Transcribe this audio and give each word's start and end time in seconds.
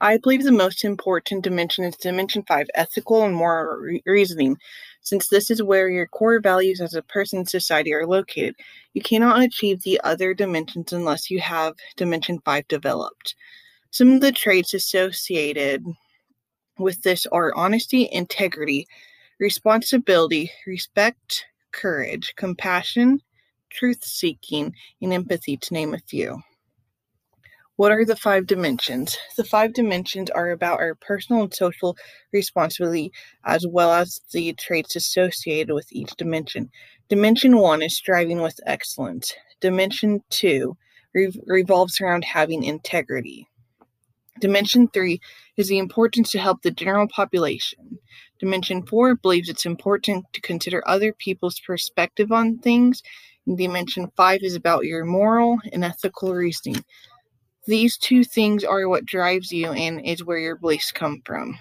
I 0.00 0.16
believe 0.18 0.44
the 0.44 0.52
most 0.52 0.84
important 0.84 1.42
dimension 1.42 1.84
is 1.84 1.96
dimension 1.96 2.44
five 2.46 2.68
ethical 2.74 3.24
and 3.24 3.34
moral 3.34 3.78
re- 3.78 4.02
reasoning, 4.06 4.56
since 5.02 5.28
this 5.28 5.50
is 5.50 5.62
where 5.62 5.88
your 5.88 6.06
core 6.06 6.40
values 6.40 6.80
as 6.80 6.94
a 6.94 7.02
person 7.02 7.40
in 7.40 7.46
society 7.46 7.92
are 7.92 8.06
located. 8.06 8.54
You 8.94 9.02
cannot 9.02 9.42
achieve 9.42 9.82
the 9.82 10.00
other 10.04 10.34
dimensions 10.34 10.92
unless 10.92 11.30
you 11.30 11.40
have 11.40 11.74
dimension 11.96 12.40
five 12.44 12.68
developed. 12.68 13.34
Some 13.90 14.12
of 14.12 14.20
the 14.20 14.32
traits 14.32 14.74
associated 14.74 15.84
with 16.78 17.02
this 17.02 17.26
are 17.26 17.54
honesty, 17.56 18.08
integrity, 18.12 18.86
responsibility, 19.40 20.50
respect, 20.66 21.44
courage, 21.72 22.34
compassion, 22.36 23.20
truth 23.70 24.04
seeking, 24.04 24.74
and 25.02 25.12
empathy, 25.12 25.56
to 25.56 25.74
name 25.74 25.94
a 25.94 25.98
few. 25.98 26.40
What 27.78 27.92
are 27.92 28.04
the 28.04 28.16
five 28.16 28.48
dimensions? 28.48 29.16
The 29.36 29.44
five 29.44 29.72
dimensions 29.72 30.30
are 30.30 30.50
about 30.50 30.80
our 30.80 30.96
personal 30.96 31.42
and 31.42 31.54
social 31.54 31.96
responsibility 32.32 33.12
as 33.44 33.68
well 33.68 33.92
as 33.92 34.20
the 34.32 34.52
traits 34.54 34.96
associated 34.96 35.72
with 35.72 35.86
each 35.92 36.10
dimension. 36.16 36.70
Dimension 37.08 37.56
one 37.56 37.80
is 37.80 37.96
striving 37.96 38.42
with 38.42 38.58
excellence. 38.66 39.32
Dimension 39.60 40.24
two 40.28 40.76
re- 41.14 41.40
revolves 41.46 42.00
around 42.00 42.24
having 42.24 42.64
integrity. 42.64 43.46
Dimension 44.40 44.88
three 44.88 45.20
is 45.56 45.68
the 45.68 45.78
importance 45.78 46.32
to 46.32 46.40
help 46.40 46.62
the 46.62 46.72
general 46.72 47.06
population. 47.06 48.00
Dimension 48.40 48.84
four 48.86 49.14
believes 49.14 49.48
it's 49.48 49.66
important 49.66 50.26
to 50.32 50.40
consider 50.40 50.82
other 50.88 51.12
people's 51.12 51.60
perspective 51.60 52.32
on 52.32 52.58
things. 52.58 53.04
And 53.46 53.56
dimension 53.56 54.10
five 54.16 54.40
is 54.42 54.56
about 54.56 54.84
your 54.84 55.04
moral 55.04 55.58
and 55.72 55.84
ethical 55.84 56.34
reasoning. 56.34 56.84
These 57.68 57.98
two 57.98 58.24
things 58.24 58.64
are 58.64 58.88
what 58.88 59.04
drives 59.04 59.52
you 59.52 59.70
and 59.72 60.00
is 60.00 60.24
where 60.24 60.38
your 60.38 60.56
beliefs 60.56 60.90
come 60.90 61.20
from. 61.26 61.58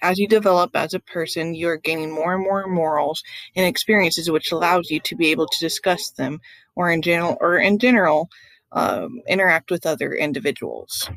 As 0.00 0.18
you 0.18 0.26
develop 0.26 0.74
as 0.74 0.94
a 0.94 1.00
person, 1.00 1.54
you 1.54 1.68
are 1.68 1.76
gaining 1.76 2.10
more 2.10 2.32
and 2.32 2.42
more 2.42 2.66
morals 2.66 3.22
and 3.54 3.66
experiences, 3.66 4.30
which 4.30 4.50
allows 4.50 4.90
you 4.90 5.00
to 5.00 5.14
be 5.14 5.30
able 5.30 5.46
to 5.46 5.58
discuss 5.60 6.12
them, 6.12 6.40
or 6.76 6.90
in 6.90 7.02
general, 7.02 7.36
or 7.42 7.58
in 7.58 7.78
general, 7.78 8.30
um, 8.72 9.20
interact 9.28 9.70
with 9.70 9.84
other 9.84 10.14
individuals. 10.14 11.10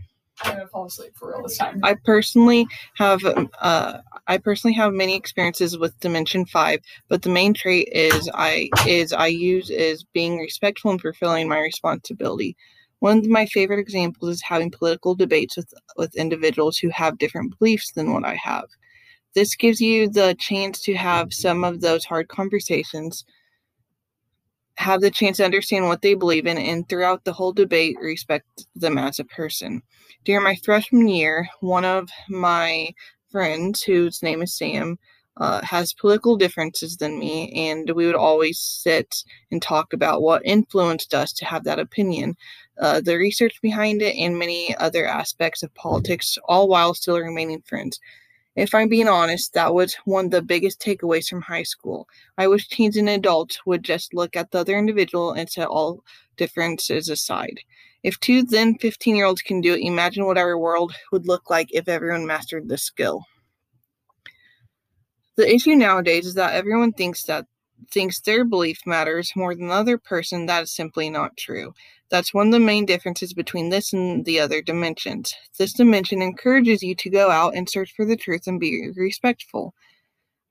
I'm 0.44 0.58
gonna 0.58 0.68
fall 0.68 0.88
asleep 0.88 1.14
for 1.16 1.30
real 1.30 1.44
this 1.44 1.58
time. 1.58 1.80
I 1.82 1.96
personally 2.04 2.68
have 2.98 3.24
uh, 3.24 4.00
I 4.28 4.38
personally 4.40 4.74
have 4.74 4.92
many 4.92 5.16
experiences 5.16 5.78
with 5.78 5.98
Dimension 6.02 6.46
Five, 6.46 6.82
but 7.08 7.22
the 7.22 7.30
main 7.30 7.54
trait 7.54 7.88
is 7.94 8.30
I 8.34 8.70
is 8.86 9.14
I 9.14 9.28
use 9.28 9.70
is 9.70 10.04
being 10.04 10.38
respectful 10.38 10.92
and 10.92 11.00
fulfilling 11.00 11.48
my 11.48 11.62
responsibility. 11.62 12.58
One 13.00 13.20
of 13.20 13.28
my 13.28 13.46
favorite 13.46 13.80
examples 13.80 14.36
is 14.36 14.42
having 14.42 14.72
political 14.72 15.16
debates 15.16 15.58
with 15.58 15.74
with 15.98 16.16
individuals 16.16 16.78
who 16.78 16.90
have 16.90 17.18
different 17.18 17.58
beliefs 17.60 17.92
than 17.92 18.14
what 18.14 18.26
I 18.26 18.36
have. 18.36 18.66
This 19.34 19.56
gives 19.56 19.82
you 19.82 20.10
the 20.10 20.36
chance 20.40 20.82
to 20.84 20.94
have 20.96 21.34
some 21.34 21.64
of 21.64 21.82
those 21.82 22.06
hard 22.06 22.30
conversations 22.30 23.26
have 24.78 25.02
the 25.02 25.12
chance 25.12 25.38
to 25.38 25.46
understand 25.46 25.86
what 25.86 26.02
they 26.02 26.14
believe 26.14 26.46
in 26.46 26.58
and 26.58 26.88
throughout 26.88 27.24
the 27.24 27.34
whole 27.34 27.54
debate 27.54 27.98
respect 28.02 28.66
them 28.76 28.98
as 28.98 29.20
a 29.20 29.26
person. 29.26 29.82
During 30.26 30.44
my 30.44 30.56
freshman 30.64 31.08
year, 31.08 31.48
one 31.62 31.86
of 31.86 32.10
my 32.30 32.94
friends, 33.32 33.82
whose 33.84 34.22
name 34.22 34.42
is 34.42 34.56
Sam, 34.56 34.98
uh, 35.38 35.62
has 35.64 35.94
political 35.94 36.38
differences 36.38 36.98
than 36.98 37.20
me, 37.20 37.52
and 37.52 37.90
we 37.92 38.06
would 38.06 38.16
always 38.16 38.60
sit 38.60 39.24
and 39.52 39.62
talk 39.62 39.94
about 39.94 40.22
what 40.22 40.46
influenced 40.46 41.14
us 41.14 41.34
to 41.34 41.46
have 41.46 41.64
that 41.64 41.80
opinion, 41.80 42.36
uh, 42.80 43.02
the 43.02 43.18
research 43.18 43.62
behind 43.62 44.02
it, 44.02 44.16
and 44.16 44.40
many 44.40 44.76
other 44.78 45.06
aspects 45.06 45.64
of 45.64 45.74
politics, 45.76 46.38
all 46.46 46.68
while 46.68 46.94
still 46.94 47.20
remaining 47.20 47.62
friends. 47.62 48.00
If 48.56 48.74
I'm 48.74 48.88
being 48.88 49.10
honest, 49.10 49.54
that 49.54 49.74
was 49.74 49.96
one 50.06 50.26
of 50.26 50.32
the 50.32 50.42
biggest 50.42 50.80
takeaways 50.80 51.28
from 51.28 51.42
high 51.42 51.64
school. 51.64 52.08
I 52.38 52.48
wish 52.48 52.70
teens 52.70 52.96
and 52.96 53.10
adults 53.10 53.66
would 53.66 53.84
just 53.84 54.14
look 54.14 54.38
at 54.38 54.52
the 54.52 54.60
other 54.60 54.78
individual 54.78 55.34
and 55.34 55.50
set 55.50 55.68
all 55.68 56.06
differences 56.38 57.10
aside. 57.10 57.60
If 58.04 58.20
two 58.20 58.44
then 58.44 58.78
15 58.78 59.16
year 59.16 59.26
olds 59.26 59.42
can 59.42 59.60
do 59.60 59.74
it, 59.74 59.82
imagine 59.82 60.26
what 60.26 60.38
our 60.38 60.58
world 60.58 60.94
would 61.12 61.28
look 61.28 61.50
like 61.50 61.74
if 61.74 61.90
everyone 61.90 62.26
mastered 62.26 62.70
this 62.70 62.84
skill. 62.84 63.26
The 65.38 65.54
issue 65.54 65.76
nowadays 65.76 66.26
is 66.26 66.34
that 66.36 66.54
everyone 66.54 66.94
thinks 66.94 67.24
that 67.24 67.46
thinks 67.92 68.20
their 68.20 68.44
belief 68.46 68.80
matters 68.86 69.34
more 69.36 69.54
than 69.56 69.68
the 69.68 69.74
other 69.74 69.98
person. 69.98 70.46
That 70.46 70.64
is 70.64 70.72
simply 70.76 71.10
not 71.10 71.38
true. 71.38 71.74
That's 72.10 72.34
one 72.34 72.48
of 72.48 72.54
the 72.54 72.60
main 72.60 72.86
differences 72.86 73.34
between 73.34 73.70
this 73.70 73.92
and 73.94 74.26
the 74.26 74.40
other 74.40 74.62
dimensions. 74.62 75.34
This 75.58 75.74
dimension 75.74 76.22
encourages 76.22 76.84
you 76.84 76.96
to 76.96 77.10
go 77.10 77.30
out 77.32 77.56
and 77.56 77.70
search 77.70 77.94
for 77.96 78.06
the 78.06 78.16
truth 78.16 78.48
and 78.48 78.60
be 78.60 78.92
respectful. 78.96 79.74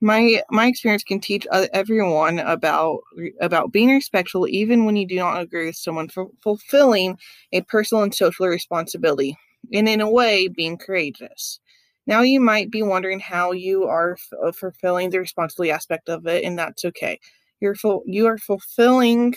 My 0.00 0.42
my 0.50 0.66
experience 0.68 1.04
can 1.04 1.20
teach 1.20 1.46
everyone 1.52 2.38
about 2.40 3.00
about 3.40 3.72
being 3.72 3.90
respectful 3.90 4.46
even 4.48 4.84
when 4.84 4.96
you 4.96 5.06
do 5.06 5.16
not 5.16 5.40
agree 5.40 5.66
with 5.66 5.76
someone 5.76 6.08
for 6.08 6.28
fulfilling 6.42 7.18
a 7.52 7.62
personal 7.62 8.04
and 8.04 8.14
social 8.14 8.46
responsibility 8.46 9.36
and 9.72 9.88
in 9.88 10.00
a 10.00 10.10
way 10.10 10.48
being 10.48 10.76
courageous. 10.78 11.60
Now 12.06 12.22
you 12.22 12.40
might 12.40 12.70
be 12.70 12.82
wondering 12.82 13.20
how 13.20 13.52
you 13.52 13.84
are 13.84 14.12
f- 14.12 14.38
uh, 14.44 14.52
fulfilling 14.52 15.10
the 15.10 15.20
responsibility 15.20 15.70
aspect 15.70 16.08
of 16.08 16.26
it 16.26 16.44
and 16.44 16.58
that's 16.58 16.84
okay. 16.84 17.18
You're 17.60 17.76
you 18.06 18.26
are 18.26 18.38
fulfilling 18.38 19.34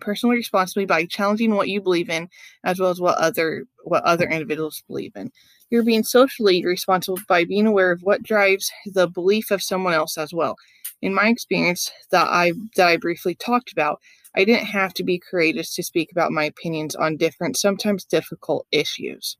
personal 0.00 0.34
responsibility 0.34 0.86
by 0.86 1.06
challenging 1.06 1.54
what 1.54 1.68
you 1.68 1.80
believe 1.80 2.10
in 2.10 2.28
as 2.64 2.78
well 2.78 2.90
as 2.90 3.00
what 3.00 3.18
other 3.18 3.64
what 3.84 4.02
other 4.04 4.28
individuals 4.28 4.82
believe 4.88 5.12
in. 5.16 5.30
You're 5.70 5.84
being 5.84 6.04
socially 6.04 6.64
responsible 6.64 7.18
by 7.28 7.44
being 7.44 7.66
aware 7.66 7.92
of 7.92 8.02
what 8.02 8.22
drives 8.22 8.70
the 8.86 9.08
belief 9.08 9.50
of 9.50 9.62
someone 9.62 9.94
else 9.94 10.18
as 10.18 10.32
well. 10.32 10.56
In 11.02 11.14
my 11.14 11.28
experience 11.28 11.90
that 12.10 12.28
i 12.28 12.52
that 12.76 12.88
i 12.88 12.96
briefly 12.98 13.34
talked 13.34 13.72
about 13.72 14.00
i 14.36 14.44
didn't 14.44 14.66
have 14.66 14.92
to 14.94 15.04
be 15.04 15.18
courageous 15.30 15.74
to 15.74 15.82
speak 15.82 16.12
about 16.12 16.32
my 16.32 16.44
opinions 16.44 16.94
on 16.94 17.16
different 17.16 17.56
sometimes 17.56 18.04
difficult 18.04 18.66
issues 18.70 19.36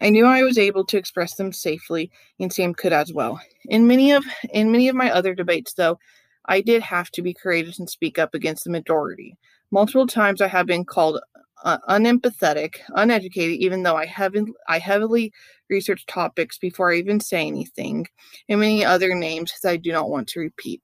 I 0.00 0.10
knew 0.10 0.26
I 0.26 0.42
was 0.42 0.58
able 0.58 0.84
to 0.86 0.96
express 0.96 1.34
them 1.34 1.52
safely, 1.52 2.10
and 2.38 2.52
Sam 2.52 2.74
could 2.74 2.92
as 2.92 3.12
well. 3.12 3.40
In 3.66 3.86
many 3.86 4.12
of 4.12 4.24
in 4.52 4.70
many 4.70 4.88
of 4.88 4.96
my 4.96 5.10
other 5.10 5.34
debates, 5.34 5.74
though, 5.74 5.98
I 6.46 6.60
did 6.60 6.82
have 6.82 7.10
to 7.12 7.22
be 7.22 7.34
courageous 7.34 7.78
and 7.78 7.90
speak 7.90 8.18
up 8.18 8.34
against 8.34 8.64
the 8.64 8.70
majority. 8.70 9.36
Multiple 9.70 10.06
times 10.06 10.40
I 10.40 10.48
have 10.48 10.66
been 10.66 10.84
called 10.84 11.20
uh, 11.64 11.78
unempathetic, 11.88 12.76
uneducated, 12.90 13.58
even 13.58 13.82
though 13.82 13.96
I 13.96 14.06
haven't 14.06 14.50
I 14.68 14.78
heavily 14.78 15.32
researched 15.68 16.08
topics 16.08 16.58
before 16.58 16.92
I 16.92 16.96
even 16.96 17.20
say 17.20 17.46
anything, 17.46 18.06
and 18.48 18.60
many 18.60 18.84
other 18.84 19.14
names 19.14 19.52
that 19.62 19.70
I 19.70 19.76
do 19.76 19.92
not 19.92 20.10
want 20.10 20.28
to 20.28 20.40
repeat. 20.40 20.80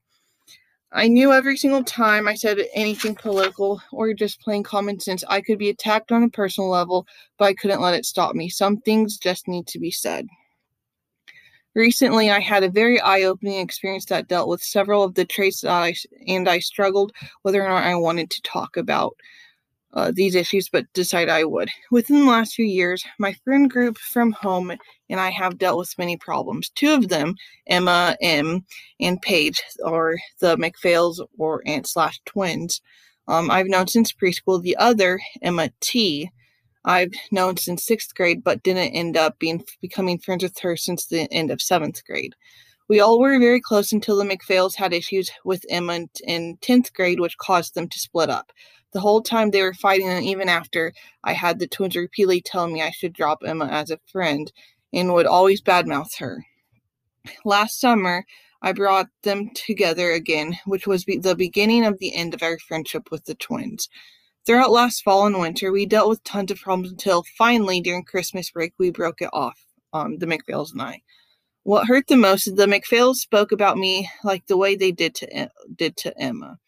I 0.96 1.08
knew 1.08 1.32
every 1.32 1.56
single 1.56 1.82
time 1.82 2.28
I 2.28 2.36
said 2.36 2.58
anything 2.72 3.16
political 3.16 3.82
or 3.90 4.14
just 4.14 4.40
plain 4.40 4.62
common 4.62 5.00
sense, 5.00 5.24
I 5.28 5.40
could 5.40 5.58
be 5.58 5.68
attacked 5.68 6.12
on 6.12 6.22
a 6.22 6.28
personal 6.28 6.70
level, 6.70 7.08
but 7.36 7.46
I 7.46 7.54
couldn't 7.54 7.80
let 7.80 7.94
it 7.94 8.06
stop 8.06 8.36
me. 8.36 8.48
Some 8.48 8.76
things 8.76 9.18
just 9.18 9.48
need 9.48 9.66
to 9.66 9.80
be 9.80 9.90
said. 9.90 10.28
Recently, 11.74 12.30
I 12.30 12.38
had 12.38 12.62
a 12.62 12.70
very 12.70 13.00
eye-opening 13.00 13.58
experience 13.58 14.04
that 14.04 14.28
dealt 14.28 14.48
with 14.48 14.62
several 14.62 15.02
of 15.02 15.14
the 15.14 15.24
traits 15.24 15.62
that 15.62 15.72
I 15.72 15.94
and 16.28 16.48
I 16.48 16.60
struggled 16.60 17.12
whether 17.42 17.60
or 17.64 17.68
not 17.68 17.82
I 17.82 17.96
wanted 17.96 18.30
to 18.30 18.42
talk 18.42 18.76
about 18.76 19.16
uh, 19.94 20.12
these 20.14 20.34
issues, 20.34 20.68
but 20.68 20.92
decided 20.92 21.30
I 21.30 21.44
would. 21.44 21.68
Within 21.90 22.20
the 22.20 22.30
last 22.30 22.54
few 22.54 22.64
years, 22.64 23.04
my 23.18 23.32
friend 23.44 23.70
group 23.70 23.96
from 23.96 24.32
home 24.32 24.72
and 25.08 25.20
I 25.20 25.30
have 25.30 25.58
dealt 25.58 25.78
with 25.78 25.98
many 25.98 26.16
problems. 26.16 26.70
Two 26.70 26.92
of 26.92 27.08
them, 27.08 27.34
Emma 27.66 28.16
M 28.20 28.64
and 29.00 29.22
Paige, 29.22 29.62
are 29.84 30.16
the 30.40 30.56
McPhails 30.56 31.24
or 31.38 31.62
aunt 31.66 31.86
slash 31.86 32.20
twins. 32.26 32.80
Um, 33.28 33.50
I've 33.50 33.68
known 33.68 33.86
since 33.86 34.12
preschool. 34.12 34.62
The 34.62 34.76
other, 34.76 35.20
Emma 35.40 35.70
T, 35.80 36.30
I've 36.84 37.12
known 37.30 37.56
since 37.56 37.86
sixth 37.86 38.14
grade, 38.14 38.44
but 38.44 38.62
didn't 38.62 38.94
end 38.94 39.16
up 39.16 39.38
being 39.38 39.64
becoming 39.80 40.18
friends 40.18 40.42
with 40.42 40.58
her 40.58 40.76
since 40.76 41.06
the 41.06 41.32
end 41.32 41.50
of 41.50 41.62
seventh 41.62 42.04
grade. 42.04 42.34
We 42.88 43.00
all 43.00 43.18
were 43.18 43.38
very 43.38 43.62
close 43.62 43.92
until 43.92 44.16
the 44.16 44.24
McPhails 44.24 44.74
had 44.74 44.92
issues 44.92 45.30
with 45.42 45.64
Emma 45.70 46.00
in 46.26 46.58
10th 46.58 46.92
grade, 46.92 47.18
which 47.18 47.38
caused 47.38 47.74
them 47.74 47.88
to 47.88 47.98
split 47.98 48.28
up. 48.28 48.52
The 48.94 49.00
whole 49.00 49.20
time 49.20 49.50
they 49.50 49.60
were 49.60 49.74
fighting, 49.74 50.08
and 50.08 50.24
even 50.24 50.48
after 50.48 50.92
I 51.22 51.34
had 51.34 51.58
the 51.58 51.66
twins 51.66 51.96
repeatedly 51.96 52.40
tell 52.40 52.68
me 52.68 52.80
I 52.80 52.90
should 52.90 53.12
drop 53.12 53.42
Emma 53.44 53.66
as 53.66 53.90
a 53.90 53.98
friend 54.10 54.50
and 54.92 55.12
would 55.12 55.26
always 55.26 55.60
badmouth 55.60 56.16
her. 56.18 56.46
Last 57.44 57.80
summer, 57.80 58.24
I 58.62 58.72
brought 58.72 59.08
them 59.22 59.50
together 59.54 60.12
again, 60.12 60.58
which 60.64 60.86
was 60.86 61.04
be- 61.04 61.18
the 61.18 61.34
beginning 61.34 61.84
of 61.84 61.98
the 61.98 62.14
end 62.14 62.32
of 62.32 62.42
our 62.42 62.58
friendship 62.58 63.10
with 63.10 63.24
the 63.24 63.34
twins. 63.34 63.88
Throughout 64.46 64.70
last 64.70 65.02
fall 65.02 65.26
and 65.26 65.38
winter, 65.40 65.72
we 65.72 65.86
dealt 65.86 66.08
with 66.08 66.22
tons 66.22 66.50
of 66.50 66.60
problems 66.60 66.90
until 66.90 67.24
finally 67.36 67.80
during 67.80 68.04
Christmas 68.04 68.50
break 68.50 68.74
we 68.78 68.90
broke 68.90 69.20
it 69.20 69.30
off, 69.32 69.58
um, 69.92 70.18
the 70.18 70.26
McPhails 70.26 70.72
and 70.72 70.82
I. 70.82 71.02
What 71.64 71.88
hurt 71.88 72.06
the 72.06 72.16
most 72.16 72.46
is 72.46 72.54
the 72.54 72.66
McPhails 72.66 73.16
spoke 73.16 73.52
about 73.52 73.78
me 73.78 74.08
like 74.22 74.46
the 74.46 74.56
way 74.56 74.76
they 74.76 74.92
did 74.92 75.14
to 75.16 75.50
did 75.74 75.96
to 75.96 76.16
Emma, 76.18 76.58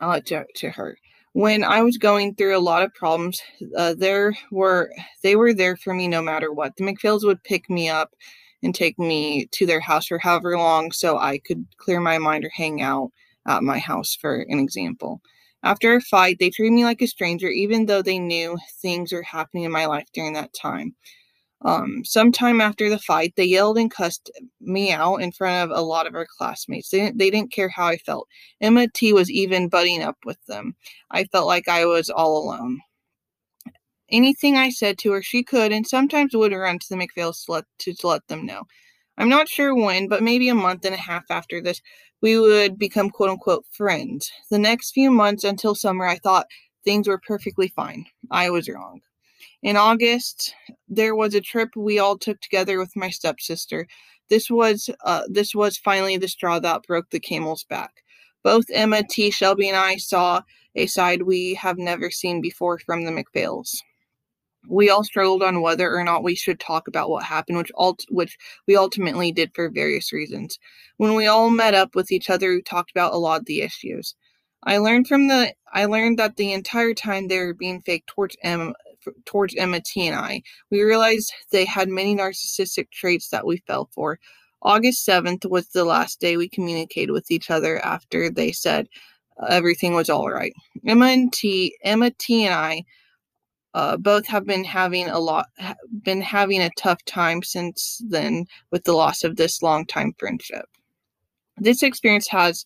uh, 0.00 0.20
to, 0.26 0.44
to 0.56 0.70
her. 0.70 0.96
When 1.32 1.64
I 1.64 1.82
was 1.82 1.98
going 1.98 2.34
through 2.34 2.56
a 2.56 2.60
lot 2.60 2.82
of 2.84 2.94
problems, 2.94 3.42
uh, 3.76 3.94
there 3.98 4.36
were 4.52 4.92
they 5.22 5.34
were 5.34 5.52
there 5.52 5.76
for 5.76 5.92
me 5.92 6.06
no 6.06 6.22
matter 6.22 6.52
what. 6.52 6.76
The 6.76 6.84
McPhails 6.84 7.24
would 7.24 7.42
pick 7.42 7.68
me 7.68 7.88
up 7.88 8.14
and 8.62 8.74
take 8.74 8.98
me 8.98 9.46
to 9.46 9.66
their 9.66 9.80
house 9.80 10.06
for 10.06 10.18
however 10.18 10.56
long 10.56 10.92
so 10.92 11.18
I 11.18 11.38
could 11.38 11.66
clear 11.76 12.00
my 12.00 12.18
mind 12.18 12.44
or 12.44 12.50
hang 12.50 12.82
out 12.82 13.10
at 13.46 13.62
my 13.62 13.78
house, 13.78 14.16
for 14.20 14.46
an 14.48 14.58
example. 14.58 15.20
After 15.64 15.94
a 15.94 16.00
fight, 16.00 16.38
they 16.38 16.50
treated 16.50 16.74
me 16.74 16.84
like 16.84 17.02
a 17.02 17.06
stranger, 17.06 17.48
even 17.48 17.86
though 17.86 18.02
they 18.02 18.18
knew 18.18 18.58
things 18.82 19.12
were 19.12 19.22
happening 19.22 19.64
in 19.64 19.72
my 19.72 19.86
life 19.86 20.06
during 20.12 20.34
that 20.34 20.52
time. 20.54 20.94
Um, 21.64 22.04
sometime 22.04 22.60
after 22.60 22.90
the 22.90 22.98
fight, 22.98 23.32
they 23.36 23.44
yelled 23.44 23.78
and 23.78 23.90
cussed 23.90 24.30
me 24.60 24.92
out 24.92 25.16
in 25.16 25.32
front 25.32 25.70
of 25.70 25.76
a 25.76 25.82
lot 25.82 26.06
of 26.06 26.14
our 26.14 26.26
classmates. 26.38 26.90
They 26.90 26.98
didn't, 26.98 27.18
they 27.18 27.30
didn't 27.30 27.52
care 27.52 27.70
how 27.70 27.86
I 27.86 27.96
felt. 27.96 28.28
Emma 28.60 28.86
T 28.88 29.14
was 29.14 29.30
even 29.30 29.68
butting 29.68 30.02
up 30.02 30.18
with 30.26 30.38
them. 30.46 30.76
I 31.10 31.24
felt 31.24 31.46
like 31.46 31.66
I 31.66 31.86
was 31.86 32.10
all 32.10 32.44
alone. 32.44 32.80
Anything 34.10 34.56
I 34.56 34.68
said 34.68 34.98
to 34.98 35.12
her, 35.12 35.22
she 35.22 35.42
could 35.42 35.72
and 35.72 35.86
sometimes 35.86 36.34
would 36.34 36.52
run 36.52 36.78
to 36.78 36.86
the 36.90 36.96
McPhails 36.96 37.46
to 37.46 37.52
let, 37.52 37.64
to, 37.78 37.94
to 37.94 38.06
let 38.08 38.26
them 38.28 38.44
know. 38.44 38.64
I'm 39.16 39.30
not 39.30 39.48
sure 39.48 39.74
when, 39.74 40.08
but 40.08 40.22
maybe 40.22 40.48
a 40.50 40.54
month 40.54 40.84
and 40.84 40.94
a 40.94 40.98
half 40.98 41.24
after 41.30 41.62
this, 41.62 41.80
we 42.20 42.38
would 42.38 42.78
become 42.78 43.10
quote 43.10 43.30
unquote 43.30 43.64
friends. 43.70 44.30
The 44.50 44.58
next 44.58 44.92
few 44.92 45.10
months 45.10 45.44
until 45.44 45.74
summer, 45.74 46.06
I 46.06 46.18
thought 46.18 46.46
things 46.84 47.08
were 47.08 47.20
perfectly 47.26 47.68
fine. 47.68 48.04
I 48.30 48.50
was 48.50 48.68
wrong. 48.68 49.00
In 49.64 49.78
August, 49.78 50.54
there 50.90 51.14
was 51.14 51.34
a 51.34 51.40
trip 51.40 51.70
we 51.74 51.98
all 51.98 52.18
took 52.18 52.38
together 52.42 52.78
with 52.78 52.94
my 52.94 53.08
stepsister. 53.08 53.86
This 54.28 54.50
was 54.50 54.90
uh, 55.04 55.22
this 55.26 55.54
was 55.54 55.78
finally 55.78 56.18
the 56.18 56.28
straw 56.28 56.58
that 56.58 56.82
broke 56.86 57.08
the 57.08 57.18
camel's 57.18 57.64
back. 57.64 58.02
Both 58.42 58.66
Emma 58.70 59.02
T. 59.08 59.30
Shelby 59.30 59.70
and 59.70 59.76
I 59.76 59.96
saw 59.96 60.42
a 60.74 60.84
side 60.84 61.22
we 61.22 61.54
have 61.54 61.78
never 61.78 62.10
seen 62.10 62.42
before 62.42 62.78
from 62.78 63.04
the 63.06 63.10
McPhails. 63.10 63.78
We 64.68 64.90
all 64.90 65.02
struggled 65.02 65.42
on 65.42 65.62
whether 65.62 65.96
or 65.96 66.04
not 66.04 66.22
we 66.22 66.34
should 66.34 66.60
talk 66.60 66.86
about 66.86 67.08
what 67.08 67.24
happened, 67.24 67.56
which 67.56 67.72
ult- 67.78 68.04
which 68.10 68.36
we 68.68 68.76
ultimately 68.76 69.32
did 69.32 69.54
for 69.54 69.70
various 69.70 70.12
reasons. 70.12 70.58
When 70.98 71.14
we 71.14 71.26
all 71.26 71.48
met 71.48 71.72
up 71.72 71.94
with 71.94 72.12
each 72.12 72.28
other, 72.28 72.50
we 72.50 72.60
talked 72.60 72.90
about 72.90 73.14
a 73.14 73.16
lot 73.16 73.40
of 73.40 73.46
the 73.46 73.62
issues. 73.62 74.14
I 74.62 74.76
learned 74.76 75.08
from 75.08 75.28
the 75.28 75.54
I 75.72 75.86
learned 75.86 76.18
that 76.18 76.36
the 76.36 76.52
entire 76.52 76.92
time 76.92 77.28
they 77.28 77.38
were 77.38 77.54
being 77.54 77.80
fake 77.80 78.04
towards 78.06 78.36
Emma 78.42 78.74
towards 79.24 79.54
Emma 79.56 79.80
T 79.84 80.06
and 80.06 80.16
I. 80.16 80.42
We 80.70 80.82
realized 80.82 81.32
they 81.50 81.64
had 81.64 81.88
many 81.88 82.14
narcissistic 82.14 82.90
traits 82.90 83.28
that 83.28 83.46
we 83.46 83.58
fell 83.66 83.88
for. 83.92 84.18
August 84.62 85.06
7th 85.06 85.48
was 85.48 85.68
the 85.68 85.84
last 85.84 86.20
day 86.20 86.36
we 86.36 86.48
communicated 86.48 87.12
with 87.12 87.30
each 87.30 87.50
other 87.50 87.84
after 87.84 88.30
they 88.30 88.50
said 88.50 88.88
everything 89.48 89.94
was 89.94 90.08
all 90.08 90.30
right. 90.30 90.52
Emma 90.86 91.28
T, 91.32 91.76
Emma 91.82 92.10
T 92.18 92.44
and 92.44 92.54
I 92.54 92.84
uh, 93.74 93.96
both 93.96 94.26
have 94.26 94.46
been 94.46 94.64
having 94.64 95.08
a 95.08 95.18
lot 95.18 95.46
been 96.02 96.20
having 96.20 96.62
a 96.62 96.70
tough 96.78 97.04
time 97.04 97.42
since 97.42 98.00
then 98.08 98.46
with 98.70 98.84
the 98.84 98.92
loss 98.92 99.24
of 99.24 99.36
this 99.36 99.62
long 99.62 99.84
time 99.86 100.14
friendship. 100.18 100.66
This 101.58 101.82
experience 101.82 102.28
has 102.28 102.64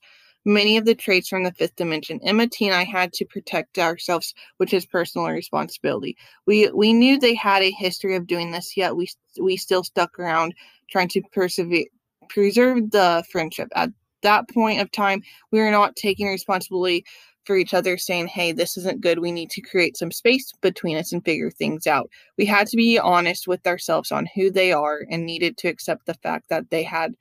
many 0.49 0.79
of 0.79 0.87
the 0.87 0.95
traits 0.95 1.29
from 1.29 1.45
the 1.45 1.53
fifth 1.53 1.77
dimension. 1.77 2.19
Emma 2.25 2.47
T 2.49 2.67
and 2.67 2.75
I 2.75 2.85
had 2.85 3.12
to 3.12 3.25
protect 3.27 3.79
ourselves, 3.79 4.35
which 4.56 4.73
is 4.73 4.87
personal 4.87 5.29
responsibility. 5.29 6.17
We 6.47 6.71
we 6.71 6.93
knew 6.93 7.19
they 7.19 7.35
had 7.35 7.62
a 7.62 7.71
history 7.71 8.17
of 8.17 8.27
doing 8.27 8.50
this, 8.50 8.77
yet 8.77 8.97
we 8.97 9.09
we 9.41 9.56
still 9.56 9.85
stuck 9.85 10.19
around 10.19 10.55
trying 10.91 11.09
to 11.09 11.23
persevere 11.33 11.85
preserve 12.29 12.91
the 12.91 13.25
friendship. 13.31 13.69
At 13.75 13.91
that 14.23 14.49
point 14.49 14.81
of 14.81 14.91
time, 14.91 15.23
we 15.53 15.61
were 15.61 15.71
not 15.71 15.97
taking 15.97 16.27
responsibility 16.27 17.05
for 17.45 17.56
each 17.56 17.73
other, 17.73 17.97
saying, 17.97 18.27
Hey, 18.29 18.53
this 18.53 18.77
isn't 18.77 19.00
good. 19.00 19.21
We 19.21 19.33
need 19.33 19.50
to 19.50 19.62
create 19.62 19.97
some 19.97 20.11
space 20.11 20.53
between 20.61 20.99
us 20.99 21.12
and 21.12 21.25
figure 21.25 21.50
things 21.50 21.87
out. 21.87 22.11
We 22.37 22.45
had 22.45 22.67
to 22.69 22.77
be 22.77 22.99
honest 22.99 23.49
with 23.49 23.67
ourselves 23.67 24.12
on 24.12 24.29
who 24.35 24.50
they 24.50 24.73
are 24.73 25.00
and 25.11 25.25
needed 25.25 25.56
to 25.59 25.69
accept 25.69 26.06
the 26.06 26.15
fact 26.15 26.49
that 26.50 26.71
they 26.71 26.83
had 26.83 27.15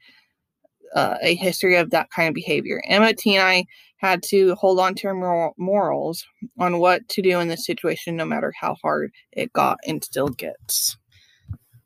uh, 0.95 1.17
a 1.21 1.35
history 1.35 1.75
of 1.75 1.89
that 1.91 2.09
kind 2.11 2.27
of 2.27 2.33
behavior. 2.33 2.81
Emma 2.87 3.13
T 3.13 3.35
and 3.35 3.47
I 3.47 3.65
had 3.97 4.21
to 4.23 4.55
hold 4.55 4.79
on 4.79 4.95
to 4.95 5.07
our 5.07 5.51
morals 5.57 6.25
on 6.59 6.79
what 6.79 7.07
to 7.09 7.21
do 7.21 7.39
in 7.39 7.47
this 7.47 7.65
situation, 7.65 8.15
no 8.15 8.25
matter 8.25 8.53
how 8.59 8.75
hard 8.81 9.11
it 9.31 9.51
got 9.53 9.77
and 9.87 10.03
still 10.03 10.29
gets. 10.29 10.97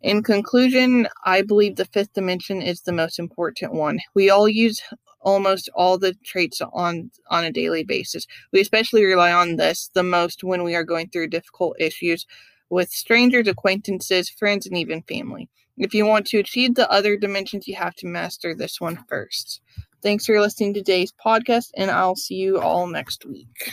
In 0.01 0.23
conclusion, 0.23 1.07
I 1.25 1.41
believe 1.43 1.75
the 1.75 1.85
fifth 1.85 2.13
dimension 2.13 2.61
is 2.61 2.81
the 2.81 2.91
most 2.91 3.19
important 3.19 3.73
one. 3.73 3.99
We 4.15 4.29
all 4.29 4.49
use 4.49 4.81
almost 5.21 5.69
all 5.75 5.97
the 5.97 6.15
traits 6.25 6.61
on 6.73 7.11
on 7.29 7.43
a 7.43 7.51
daily 7.51 7.83
basis. 7.83 8.25
We 8.51 8.61
especially 8.61 9.05
rely 9.05 9.31
on 9.31 9.57
this 9.57 9.89
the 9.93 10.03
most 10.03 10.43
when 10.43 10.63
we 10.63 10.75
are 10.75 10.83
going 10.83 11.09
through 11.09 11.27
difficult 11.27 11.75
issues 11.79 12.25
with 12.71 12.89
strangers, 12.89 13.47
acquaintances, 13.47 14.29
friends, 14.29 14.65
and 14.65 14.77
even 14.77 15.03
family. 15.03 15.49
If 15.77 15.93
you 15.93 16.05
want 16.05 16.25
to 16.27 16.39
achieve 16.39 16.75
the 16.75 16.89
other 16.89 17.17
dimensions, 17.17 17.67
you 17.67 17.75
have 17.75 17.95
to 17.95 18.07
master 18.07 18.55
this 18.55 18.79
one 18.79 19.03
first. 19.07 19.61
Thanks 20.01 20.25
for 20.25 20.39
listening 20.39 20.73
to 20.73 20.79
today's 20.79 21.13
podcast, 21.23 21.69
and 21.75 21.91
I'll 21.91 22.15
see 22.15 22.35
you 22.35 22.59
all 22.59 22.87
next 22.87 23.25
week. 23.25 23.71